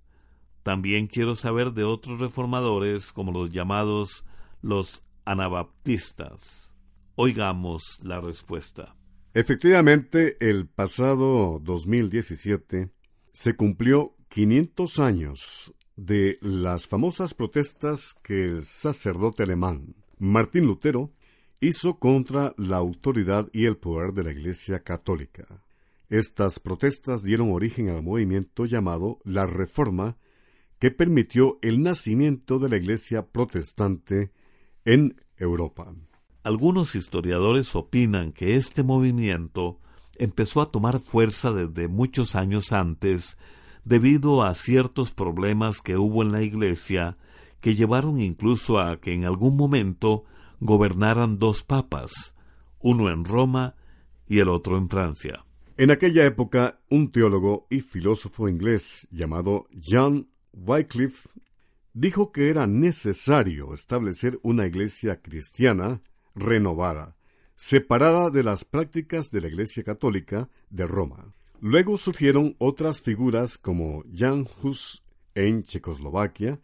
También 0.63 1.07
quiero 1.07 1.37
saber 1.37 1.73
de 1.73 1.85
otros 1.85 2.21
reformadores 2.21 3.13
como 3.13 3.33
los 3.33 3.51
llamados 3.51 4.27
los 4.61 5.03
anabaptistas. 5.25 6.71
Oigamos 7.15 7.99
la 8.03 8.21
respuesta. 8.21 9.00
Efectivamente, 9.33 10.37
el 10.41 10.67
pasado 10.67 11.61
2017 11.63 12.91
se 13.33 13.55
cumplió 13.55 14.17
500 14.29 14.99
años 14.99 15.73
de 15.95 16.39
las 16.41 16.89
famosas 16.89 17.35
protestas 17.35 18.17
que 18.25 18.45
el 18.45 18.63
sacerdote 18.63 19.45
alemán 19.45 19.95
Martín 20.19 20.67
Lutero 20.67 21.13
hizo 21.61 22.01
contra 22.01 22.55
la 22.57 22.79
autoridad 22.79 23.49
y 23.53 23.67
el 23.67 23.77
poder 23.77 24.15
de 24.15 24.25
la 24.25 24.33
Iglesia 24.33 24.81
Católica. 24.81 25.63
Estas 26.09 26.59
protestas 26.59 27.23
dieron 27.23 27.53
origen 27.53 27.89
al 27.89 28.03
movimiento 28.03 28.65
llamado 28.65 29.21
la 29.23 29.47
Reforma, 29.47 30.17
que 30.81 30.91
permitió 30.91 31.59
el 31.63 31.83
nacimiento 31.83 32.59
de 32.59 32.69
la 32.69 32.79
Iglesia 32.79 33.29
protestante 33.29 34.33
en 34.85 35.15
Europa. 35.37 35.95
Algunos 36.43 36.95
historiadores 36.95 37.75
opinan 37.77 38.33
que 38.33 38.57
este 38.57 38.83
movimiento 38.83 39.79
empezó 40.17 40.63
a 40.63 40.71
tomar 40.71 41.01
fuerza 41.01 41.53
desde 41.53 41.87
muchos 41.87 42.35
años 42.35 42.73
antes 42.73 43.37
debido 43.85 44.43
a 44.43 44.55
ciertos 44.55 45.11
problemas 45.11 45.83
que 45.83 45.97
hubo 45.97 46.23
en 46.23 46.33
la 46.33 46.43
Iglesia 46.43 47.19
que 47.61 47.75
llevaron 47.75 48.21
incluso 48.21 48.79
a 48.79 49.01
que 49.01 49.13
en 49.13 49.27
algún 49.27 49.57
momento 49.57 50.25
gobernaran 50.61 51.39
dos 51.39 51.63
papas, 51.63 52.35
uno 52.79 53.11
en 53.11 53.25
Roma 53.25 53.75
y 54.27 54.39
el 54.39 54.49
otro 54.49 54.79
en 54.79 54.89
Francia. 54.89 55.45
En 55.77 55.91
aquella 55.91 56.25
época, 56.25 56.81
un 56.89 57.11
teólogo 57.13 57.67
y 57.71 57.81
filósofo 57.81 58.49
inglés 58.49 59.09
llamado 59.11 59.69
John 59.87 60.29
Wycliffe 60.53 61.29
dijo 61.93 62.33
que 62.33 62.49
era 62.49 62.67
necesario 62.67 63.75
establecer 63.75 64.39
una 64.43 64.67
iglesia 64.67 65.21
cristiana 65.21 66.01
renovada, 66.35 67.17
separada 67.57 68.31
de 68.31 68.43
las 68.43 68.65
prácticas 68.65 69.31
de 69.31 69.41
la 69.41 69.49
Iglesia 69.49 69.85
Católica 69.85 70.49
de 70.71 70.87
Roma. 70.87 71.35
Luego 71.61 71.99
surgieron 71.99 72.57
otras 72.59 73.03
figuras 73.03 73.59
como 73.59 74.03
Jan 74.15 74.49
Hus 74.63 75.03
en 75.35 75.63
Checoslovaquia 75.63 76.61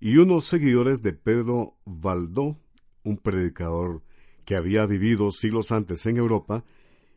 y 0.00 0.16
unos 0.16 0.44
seguidores 0.44 1.02
de 1.02 1.12
Pedro 1.12 1.76
Valdó, 1.84 2.58
un 3.04 3.16
predicador 3.18 4.02
que 4.44 4.56
había 4.56 4.86
vivido 4.86 5.30
siglos 5.30 5.72
antes 5.72 6.04
en 6.06 6.16
Europa 6.16 6.64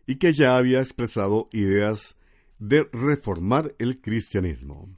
y 0.05 0.17
que 0.17 0.31
ya 0.31 0.57
había 0.57 0.79
expresado 0.79 1.49
ideas 1.51 2.17
de 2.59 2.87
reformar 2.91 3.75
el 3.79 3.99
cristianismo. 3.99 4.89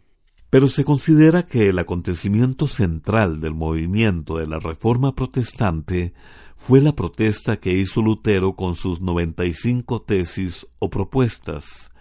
Pero 0.50 0.68
se 0.68 0.84
considera 0.84 1.46
que 1.46 1.70
el 1.70 1.78
acontecimiento 1.78 2.68
central 2.68 3.40
del 3.40 3.54
movimiento 3.54 4.38
de 4.38 4.48
la 4.48 4.60
Reforma 4.60 5.14
Protestante 5.14 6.14
fue 6.56 6.82
la 6.82 6.94
protesta 6.94 7.58
que 7.58 7.74
hizo 7.74 8.02
Lutero 8.02 8.56
con 8.56 8.76
sus 8.76 9.00
95 9.00 10.02
tesis 10.02 10.68
o 10.80 10.90
propuestas. 10.90 11.92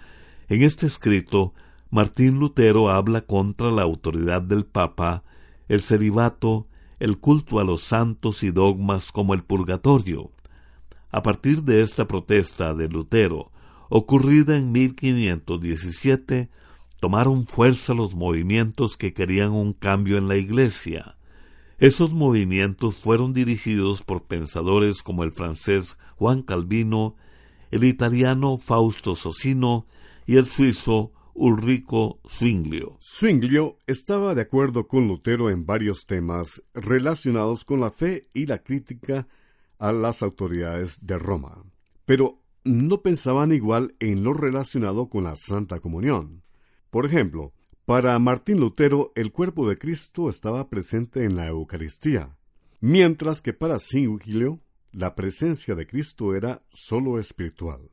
En 0.49 0.63
este 0.63 0.87
escrito, 0.87 1.53
Martín 1.91 2.39
Lutero 2.39 2.91
habla 2.91 3.21
contra 3.23 3.71
la 3.71 3.83
autoridad 3.83 4.43
del 4.43 4.65
Papa, 4.65 5.25
el 5.69 5.83
celibato, 5.83 6.67
el 7.01 7.19
culto 7.19 7.61
a 7.61 7.65
los 7.65 7.83
santos 7.83 8.43
y 8.43 8.51
dogmas 8.51 9.13
como 9.13 9.35
el 9.35 9.45
purgatorio. 9.45 10.33
A 11.11 11.23
partir 11.23 11.63
de 11.63 11.83
esta 11.83 12.09
protesta 12.09 12.75
de 12.75 12.89
Lutero, 12.89 13.53
ocurrida 13.91 14.57
en 14.57 14.73
1517, 14.73 16.51
tomaron 17.01 17.47
fuerza 17.47 17.95
los 17.95 18.15
movimientos 18.15 18.97
que 18.97 19.13
querían 19.13 19.53
un 19.53 19.73
cambio 19.73 20.19
en 20.19 20.29
la 20.29 20.37
Iglesia. 20.37 21.17
Esos 21.79 22.13
movimientos 22.13 22.97
fueron 22.97 23.33
dirigidos 23.33 24.03
por 24.03 24.25
pensadores 24.25 25.03
como 25.03 25.23
el 25.23 25.31
francés 25.31 25.97
Juan 26.17 26.43
Calvino, 26.43 27.15
el 27.71 27.85
italiano 27.85 28.59
Fausto 28.59 29.15
Socino 29.15 29.87
y 30.27 30.37
el 30.37 30.47
suizo 30.47 31.13
Ulrico 31.35 32.21
Zwinglio. 32.29 32.99
Zwinglio 33.01 33.79
estaba 33.87 34.35
de 34.35 34.43
acuerdo 34.43 34.89
con 34.89 35.07
Lutero 35.07 35.51
en 35.51 35.67
varios 35.67 36.05
temas 36.05 36.65
relacionados 36.75 37.65
con 37.65 37.79
la 37.79 37.93
fe 37.93 38.29
y 38.35 38.47
la 38.47 38.59
crítica 38.59 39.29
a 39.79 39.93
las 39.93 40.25
autoridades 40.25 40.99
de 41.07 41.17
Roma, 41.17 41.63
pero 42.05 42.43
no 42.65 43.03
pensaban 43.03 43.53
igual 43.53 43.95
en 44.01 44.25
lo 44.25 44.33
relacionado 44.35 45.09
con 45.09 45.25
la 45.25 45.37
Santa 45.37 45.79
Comunión. 45.79 46.43
Por 46.91 47.07
ejemplo, 47.07 47.53
para 47.85 48.19
Martín 48.19 48.61
Lutero, 48.61 49.13
el 49.15 49.33
cuerpo 49.33 49.69
de 49.69 49.79
Cristo 49.79 50.31
estaba 50.31 50.69
presente 50.69 51.25
en 51.25 51.37
la 51.37 51.47
Eucaristía, 51.49 52.37
mientras 52.81 53.43
que 53.43 53.53
para 53.53 53.79
Zwinglio, 53.79 54.61
la 54.93 55.15
presencia 55.15 55.75
de 55.75 55.87
Cristo 55.87 56.35
era 56.35 56.63
sólo 56.71 57.19
espiritual. 57.19 57.91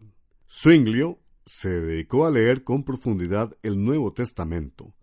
Zwinglio 0.50 1.20
se 1.46 1.70
dedicó 1.70 2.26
a 2.26 2.32
leer 2.32 2.64
con 2.64 2.84
profundidad 2.84 3.56
el 3.64 3.84
Nuevo 3.84 4.14
Testamento 4.14 4.94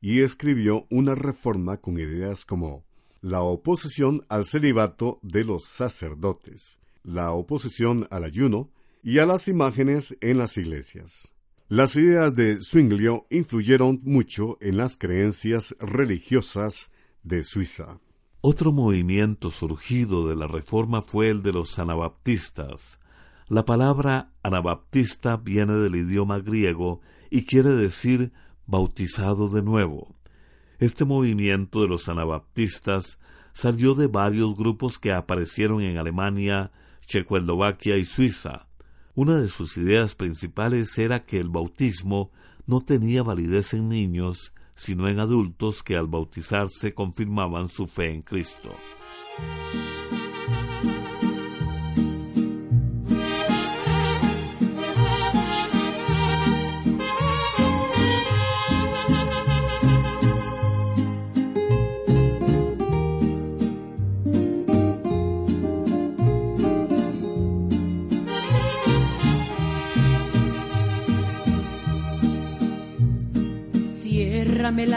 y 0.00 0.20
escribió 0.20 0.86
una 0.90 1.14
reforma 1.14 1.78
con 1.78 1.98
ideas 1.98 2.44
como 2.44 2.84
la 3.20 3.42
oposición 3.42 4.24
al 4.28 4.44
celibato 4.46 5.18
de 5.22 5.44
los 5.44 5.64
sacerdotes, 5.64 6.78
la 7.02 7.32
oposición 7.32 8.06
al 8.10 8.24
ayuno 8.24 8.70
y 9.02 9.18
a 9.18 9.26
las 9.26 9.48
imágenes 9.48 10.16
en 10.20 10.38
las 10.38 10.56
iglesias. 10.56 11.33
Las 11.68 11.96
ideas 11.96 12.34
de 12.34 12.58
Zwinglio 12.58 13.26
influyeron 13.30 14.00
mucho 14.02 14.58
en 14.60 14.76
las 14.76 14.98
creencias 14.98 15.74
religiosas 15.80 16.90
de 17.22 17.42
Suiza. 17.42 18.00
Otro 18.42 18.70
movimiento 18.70 19.50
surgido 19.50 20.28
de 20.28 20.36
la 20.36 20.46
Reforma 20.46 21.00
fue 21.00 21.30
el 21.30 21.42
de 21.42 21.54
los 21.54 21.78
anabaptistas. 21.78 23.00
La 23.48 23.64
palabra 23.64 24.30
anabaptista 24.42 25.38
viene 25.38 25.72
del 25.72 25.96
idioma 25.96 26.38
griego 26.38 27.00
y 27.30 27.46
quiere 27.46 27.70
decir 27.70 28.34
bautizado 28.66 29.48
de 29.48 29.62
nuevo. 29.62 30.14
Este 30.78 31.06
movimiento 31.06 31.80
de 31.80 31.88
los 31.88 32.10
anabaptistas 32.10 33.18
salió 33.54 33.94
de 33.94 34.06
varios 34.06 34.54
grupos 34.54 34.98
que 34.98 35.12
aparecieron 35.14 35.80
en 35.80 35.96
Alemania, 35.96 36.72
Checoslovaquia 37.06 37.96
y 37.96 38.04
Suiza. 38.04 38.66
Una 39.16 39.38
de 39.38 39.46
sus 39.46 39.76
ideas 39.76 40.16
principales 40.16 40.98
era 40.98 41.24
que 41.24 41.38
el 41.38 41.48
bautismo 41.48 42.32
no 42.66 42.80
tenía 42.80 43.22
validez 43.22 43.72
en 43.72 43.88
niños, 43.88 44.52
sino 44.74 45.08
en 45.08 45.20
adultos 45.20 45.84
que 45.84 45.96
al 45.96 46.08
bautizarse 46.08 46.94
confirmaban 46.94 47.68
su 47.68 47.86
fe 47.86 48.10
en 48.10 48.22
Cristo. 48.22 48.74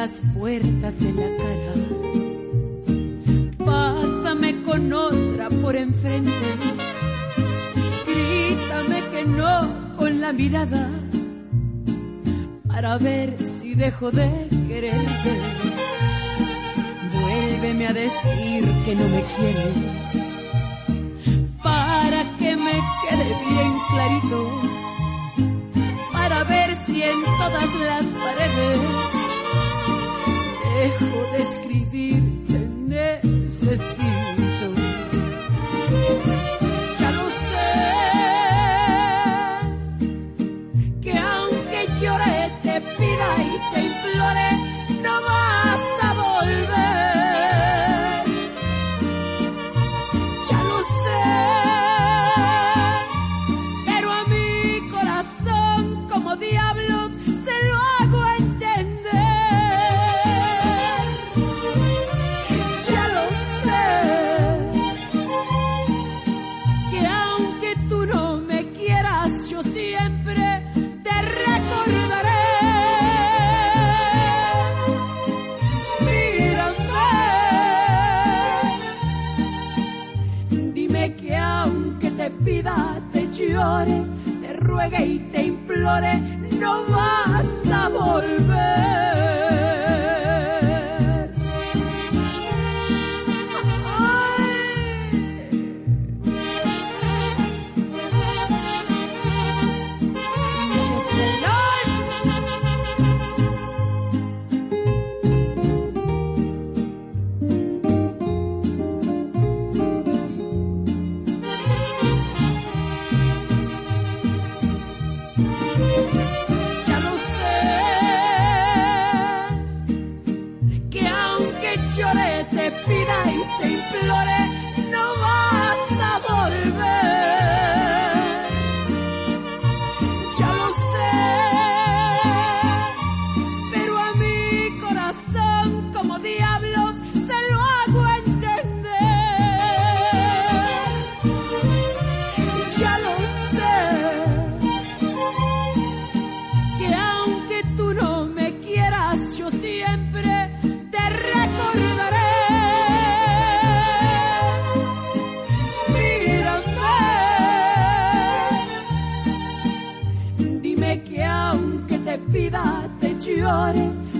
Las 0.07 0.21
puertas 0.33 1.01
en 1.01 1.15
la 1.17 1.29
cara. 1.43 1.73
Pásame 3.65 4.63
con 4.63 4.93
otra 4.93 5.49
por 5.49 5.75
enfrente. 5.75 6.49
Grítame 8.07 8.99
que 9.11 9.25
no 9.25 9.53
con 9.97 10.21
la 10.21 10.31
mirada 10.31 10.89
para 12.69 12.97
ver 12.99 13.35
si 13.37 13.75
dejo 13.75 14.09
de 14.11 14.29
quererte. 14.69 15.33
Vuélveme 17.19 17.87
a 17.87 17.93
decir 17.93 18.63
que 18.85 18.95
no 18.95 19.05
me 19.09 19.23
quieres 19.35 19.77
para 21.61 22.21
que 22.39 22.55
me 22.55 22.75
quede 23.01 23.29
bien 23.45 23.73
clarito 23.89 24.39
para 26.13 26.43
ver 26.45 26.77
si 26.85 27.01
en 27.01 27.23
todas 27.39 27.71
las 27.89 28.05
paredes 28.23 29.16
dejo 30.77 31.05
de 31.33 31.43
escribir 31.43 32.23
te 32.47 32.59
necesito. 32.87 34.16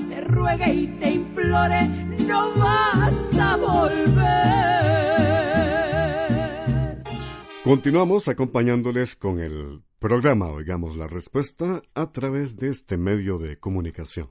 Te 0.10 0.22
ruegue 0.22 0.74
y 0.74 0.88
te 1.00 1.12
implore, 1.12 1.88
no 2.28 2.54
vas 2.56 3.38
a 3.40 3.56
volver. 3.58 4.78
Continuamos 7.64 8.28
acompañándoles 8.30 9.16
con 9.16 9.40
el 9.40 9.82
programa 10.00 10.48
Oigamos 10.48 10.96
la 10.96 11.08
Respuesta 11.08 11.82
a 11.96 12.12
través 12.12 12.58
de 12.58 12.70
este 12.70 12.98
medio 12.98 13.40
de 13.40 13.58
comunicación. 13.58 14.30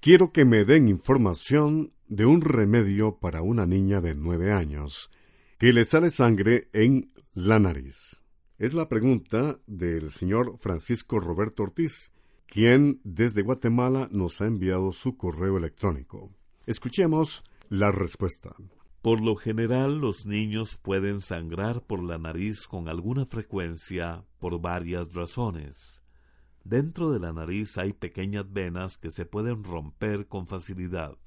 Quiero 0.00 0.32
que 0.32 0.44
me 0.44 0.64
den 0.64 0.88
información 0.88 1.92
de 2.08 2.26
un 2.26 2.40
remedio 2.40 3.18
para 3.20 3.42
una 3.42 3.66
niña 3.66 4.00
de 4.00 4.14
nueve 4.14 4.52
años 4.52 5.10
que 5.58 5.72
le 5.72 5.84
sale 5.84 6.10
sangre 6.10 6.68
en 6.72 7.12
la 7.34 7.58
nariz. 7.58 8.22
Es 8.58 8.74
la 8.74 8.88
pregunta 8.88 9.60
del 9.66 10.10
señor 10.10 10.56
Francisco 10.58 11.20
Roberto 11.20 11.62
Ortiz, 11.62 12.10
quien 12.48 13.00
desde 13.04 13.42
Guatemala 13.42 14.08
nos 14.10 14.40
ha 14.40 14.46
enviado 14.46 14.92
su 14.92 15.18
correo 15.18 15.58
electrónico. 15.58 16.30
Escuchemos 16.66 17.44
la 17.68 17.92
respuesta. 17.92 18.54
Por 19.02 19.20
lo 19.20 19.36
general, 19.36 19.98
los 19.98 20.24
niños 20.24 20.78
pueden 20.80 21.20
sangrar 21.20 21.82
por 21.82 22.02
la 22.02 22.16
nariz 22.16 22.66
con 22.66 22.88
alguna 22.88 23.26
frecuencia 23.26 24.24
por 24.38 24.60
varias 24.60 25.12
razones. 25.12 26.02
Dentro 26.64 27.10
de 27.10 27.20
la 27.20 27.32
nariz 27.32 27.76
hay 27.76 27.92
pequeñas 27.92 28.50
venas 28.50 28.96
que 28.96 29.10
se 29.10 29.26
pueden 29.26 29.62
romper 29.62 30.26
con 30.26 30.46
facilidad. 30.46 31.18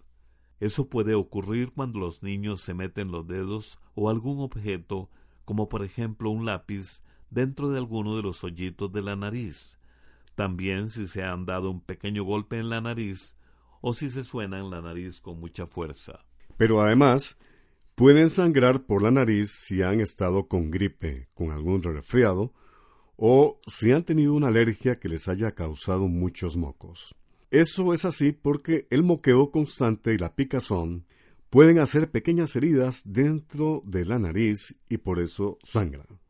Eso 0.59 0.89
puede 0.89 1.13
ocurrir 1.13 1.71
cuando 1.71 1.99
los 1.99 2.23
niños 2.23 2.61
se 2.61 2.73
meten 2.73 3.11
los 3.11 3.27
dedos 3.27 3.79
o 3.93 4.09
algún 4.09 4.39
objeto, 4.39 5.09
como 5.45 5.69
por 5.69 5.83
ejemplo 5.83 6.31
un 6.31 6.45
lápiz, 6.45 7.03
dentro 7.29 7.69
de 7.69 7.77
alguno 7.77 8.15
de 8.15 8.23
los 8.23 8.43
hoyitos 8.43 8.91
de 8.91 9.03
la 9.03 9.15
nariz. 9.15 9.79
También 10.35 10.89
si 10.89 11.07
se 11.07 11.23
han 11.23 11.45
dado 11.45 11.71
un 11.71 11.81
pequeño 11.81 12.23
golpe 12.23 12.57
en 12.57 12.69
la 12.69 12.81
nariz 12.81 13.35
o 13.81 13.93
si 13.93 14.09
se 14.09 14.23
suena 14.23 14.59
en 14.59 14.69
la 14.69 14.81
nariz 14.81 15.19
con 15.19 15.39
mucha 15.39 15.65
fuerza. 15.67 16.25
Pero 16.57 16.81
además, 16.81 17.37
pueden 17.95 18.29
sangrar 18.29 18.85
por 18.85 19.01
la 19.01 19.11
nariz 19.11 19.51
si 19.51 19.81
han 19.81 19.99
estado 19.99 20.47
con 20.47 20.69
gripe, 20.69 21.29
con 21.33 21.51
algún 21.51 21.83
resfriado, 21.83 22.53
o 23.15 23.59
si 23.67 23.91
han 23.91 24.03
tenido 24.03 24.33
una 24.33 24.47
alergia 24.47 24.99
que 24.99 25.09
les 25.09 25.27
haya 25.27 25.51
causado 25.51 26.07
muchos 26.07 26.57
mocos. 26.57 27.15
Eso 27.51 27.93
es 27.93 28.05
así 28.05 28.31
porque 28.31 28.87
el 28.89 29.03
moqueo 29.03 29.51
constante 29.51 30.13
y 30.13 30.17
la 30.17 30.35
picazón 30.35 31.05
pueden 31.49 31.79
hacer 31.79 32.09
pequeñas 32.09 32.55
heridas 32.55 33.01
dentro 33.05 33.83
de 33.85 34.05
la 34.05 34.19
nariz 34.19 34.75
y 34.89 34.97
por 34.99 35.19
eso 35.19 35.59
sangran. 35.61 36.20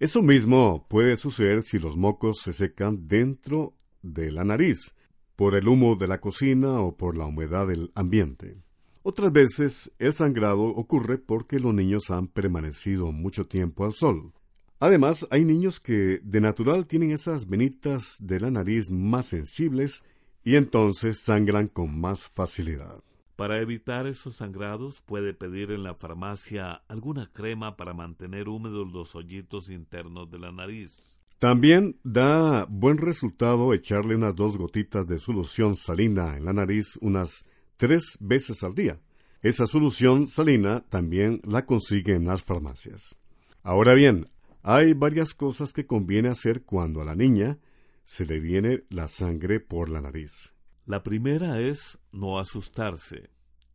Eso 0.00 0.22
mismo 0.22 0.86
puede 0.88 1.18
suceder 1.18 1.60
si 1.60 1.78
los 1.78 1.98
mocos 1.98 2.38
se 2.40 2.54
secan 2.54 3.06
dentro 3.06 3.74
de 4.00 4.32
la 4.32 4.44
nariz, 4.44 4.94
por 5.36 5.54
el 5.54 5.68
humo 5.68 5.94
de 5.94 6.08
la 6.08 6.22
cocina 6.22 6.80
o 6.80 6.96
por 6.96 7.18
la 7.18 7.26
humedad 7.26 7.66
del 7.66 7.92
ambiente. 7.94 8.56
Otras 9.02 9.30
veces 9.30 9.92
el 9.98 10.14
sangrado 10.14 10.62
ocurre 10.62 11.18
porque 11.18 11.60
los 11.60 11.74
niños 11.74 12.10
han 12.10 12.28
permanecido 12.28 13.12
mucho 13.12 13.46
tiempo 13.46 13.84
al 13.84 13.94
sol. 13.94 14.32
Además, 14.78 15.26
hay 15.30 15.44
niños 15.44 15.80
que 15.80 16.20
de 16.24 16.40
natural 16.40 16.86
tienen 16.86 17.10
esas 17.10 17.46
venitas 17.46 18.16
de 18.20 18.40
la 18.40 18.50
nariz 18.50 18.90
más 18.90 19.26
sensibles 19.26 20.02
y 20.42 20.56
entonces 20.56 21.20
sangran 21.20 21.68
con 21.68 22.00
más 22.00 22.26
facilidad. 22.26 23.02
Para 23.40 23.58
evitar 23.62 24.06
esos 24.06 24.36
sangrados 24.36 25.00
puede 25.00 25.32
pedir 25.32 25.70
en 25.70 25.82
la 25.82 25.94
farmacia 25.94 26.82
alguna 26.88 27.30
crema 27.32 27.74
para 27.74 27.94
mantener 27.94 28.50
húmedos 28.50 28.92
los 28.92 29.14
hoyitos 29.14 29.70
internos 29.70 30.30
de 30.30 30.38
la 30.38 30.52
nariz. 30.52 31.16
También 31.38 31.98
da 32.04 32.66
buen 32.68 32.98
resultado 32.98 33.72
echarle 33.72 34.14
unas 34.14 34.36
dos 34.36 34.58
gotitas 34.58 35.06
de 35.06 35.18
solución 35.18 35.74
salina 35.74 36.36
en 36.36 36.44
la 36.44 36.52
nariz 36.52 36.98
unas 37.00 37.46
tres 37.78 38.18
veces 38.20 38.62
al 38.62 38.74
día. 38.74 39.00
Esa 39.40 39.66
solución 39.66 40.26
salina 40.26 40.84
también 40.90 41.40
la 41.42 41.64
consigue 41.64 42.16
en 42.16 42.26
las 42.26 42.42
farmacias. 42.42 43.16
Ahora 43.62 43.94
bien, 43.94 44.28
hay 44.62 44.92
varias 44.92 45.32
cosas 45.32 45.72
que 45.72 45.86
conviene 45.86 46.28
hacer 46.28 46.64
cuando 46.64 47.00
a 47.00 47.06
la 47.06 47.14
niña 47.14 47.58
se 48.04 48.26
le 48.26 48.38
viene 48.38 48.84
la 48.90 49.08
sangre 49.08 49.60
por 49.60 49.88
la 49.88 50.02
nariz. 50.02 50.52
La 50.86 51.02
primera 51.02 51.60
es 51.60 51.98
no 52.10 52.38
asustarse 52.38 53.30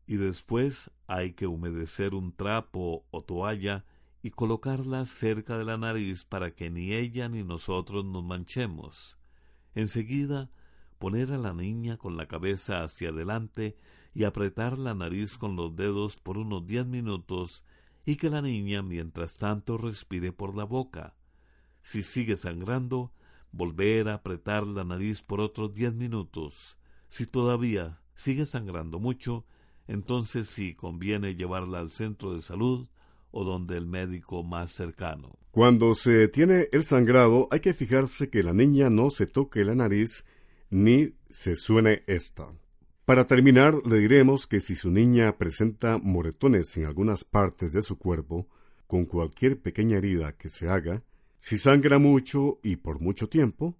y 0.07 0.15
después 0.15 0.91
hay 1.07 1.33
que 1.33 1.47
humedecer 1.47 2.13
un 2.13 2.35
trapo 2.35 3.05
o 3.11 3.21
toalla 3.23 3.85
y 4.21 4.31
colocarla 4.31 5.05
cerca 5.05 5.57
de 5.57 5.65
la 5.65 5.77
nariz 5.77 6.25
para 6.25 6.51
que 6.51 6.69
ni 6.69 6.93
ella 6.93 7.29
ni 7.29 7.43
nosotros 7.43 8.03
nos 8.05 8.23
manchemos. 8.23 9.17
Enseguida, 9.75 10.49
poner 10.97 11.31
a 11.31 11.37
la 11.37 11.53
niña 11.53 11.97
con 11.97 12.17
la 12.17 12.27
cabeza 12.27 12.83
hacia 12.83 13.09
adelante 13.09 13.77
y 14.13 14.23
apretar 14.23 14.79
la 14.79 14.95
nariz 14.95 15.37
con 15.37 15.55
los 15.55 15.75
dedos 15.75 16.17
por 16.17 16.37
unos 16.37 16.65
diez 16.65 16.87
minutos 16.87 17.63
y 18.05 18.15
que 18.15 18.29
la 18.29 18.41
niña 18.41 18.81
mientras 18.81 19.37
tanto 19.37 19.77
respire 19.77 20.31
por 20.31 20.55
la 20.55 20.63
boca. 20.63 21.15
Si 21.83 22.01
sigue 22.01 22.35
sangrando, 22.35 23.13
volver 23.51 24.09
a 24.09 24.15
apretar 24.15 24.65
la 24.65 24.83
nariz 24.83 25.21
por 25.21 25.39
otros 25.39 25.73
diez 25.73 25.93
minutos. 25.93 26.77
Si 27.15 27.25
todavía 27.25 28.01
sigue 28.13 28.45
sangrando 28.45 28.99
mucho, 28.99 29.45
entonces 29.87 30.49
sí 30.49 30.75
conviene 30.75 31.35
llevarla 31.35 31.79
al 31.79 31.91
centro 31.91 32.35
de 32.35 32.41
salud 32.41 32.89
o 33.31 33.45
donde 33.45 33.77
el 33.77 33.85
médico 33.85 34.43
más 34.43 34.73
cercano. 34.73 35.39
Cuando 35.51 35.93
se 35.93 36.27
tiene 36.27 36.67
el 36.73 36.83
sangrado, 36.83 37.47
hay 37.51 37.61
que 37.61 37.73
fijarse 37.73 38.29
que 38.29 38.43
la 38.43 38.51
niña 38.51 38.89
no 38.89 39.09
se 39.11 39.27
toque 39.27 39.63
la 39.63 39.75
nariz 39.75 40.25
ni 40.69 41.13
se 41.29 41.55
suene 41.55 42.03
esta. 42.05 42.49
Para 43.05 43.27
terminar, 43.27 43.75
le 43.85 43.99
diremos 43.99 44.45
que 44.45 44.59
si 44.59 44.75
su 44.75 44.91
niña 44.91 45.37
presenta 45.37 45.97
moretones 45.97 46.75
en 46.75 46.83
algunas 46.83 47.23
partes 47.23 47.71
de 47.71 47.81
su 47.81 47.97
cuerpo, 47.97 48.49
con 48.87 49.05
cualquier 49.05 49.61
pequeña 49.61 49.99
herida 49.99 50.35
que 50.35 50.49
se 50.49 50.67
haga, 50.67 51.01
si 51.37 51.57
sangra 51.57 51.97
mucho 51.97 52.59
y 52.61 52.75
por 52.75 52.99
mucho 52.99 53.29
tiempo, 53.29 53.77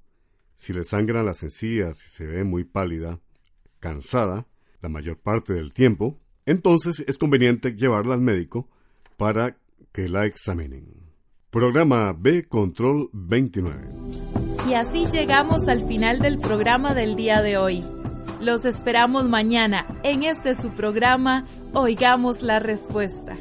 si 0.56 0.72
le 0.72 0.86
sangran 0.86 1.26
las 1.26 1.44
encías 1.44 2.02
y 2.06 2.08
se 2.08 2.26
ve 2.26 2.46
muy 2.46 2.64
pálida, 2.64 3.20
cansada, 3.86 4.48
la 4.82 4.90
mayor 4.90 5.20
parte 5.20 5.54
del 5.54 5.72
tiempo, 5.72 6.18
entonces 6.48 7.06
es 7.08 7.20
conveniente 7.20 7.76
llevarla 7.76 8.16
al 8.16 8.22
médico 8.22 8.68
para 9.16 9.58
que 9.92 10.10
la 10.10 10.26
examinen. 10.26 10.88
Programa 11.52 12.16
B 12.18 12.46
Control 12.46 13.12
29. 13.14 13.90
Y 14.68 14.74
así 14.74 15.06
llegamos 15.06 15.68
al 15.68 15.88
final 15.88 16.18
del 16.18 16.40
programa 16.40 16.96
del 16.96 17.16
día 17.16 17.44
de 17.44 17.58
hoy. 17.58 17.84
Los 18.42 18.66
esperamos 18.66 19.30
mañana 19.30 19.86
en 20.02 20.24
este 20.24 20.60
su 20.60 20.72
programa 20.72 21.46
Oigamos 21.74 22.42
la 22.42 22.58
Respuesta. 22.58 23.36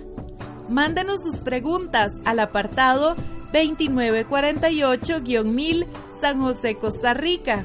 Mándenos 0.68 1.22
sus 1.22 1.38
preguntas 1.38 2.12
al 2.26 2.40
apartado 2.40 3.16
2948-1000 3.54 5.86
San 6.20 6.42
José, 6.42 6.76
Costa 6.76 7.14
Rica. 7.14 7.64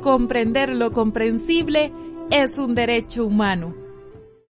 comprender 0.00 0.74
lo 0.74 0.92
comprensible 0.92 1.92
es 2.30 2.58
un 2.58 2.74
derecho 2.74 3.24
humano. 3.26 3.74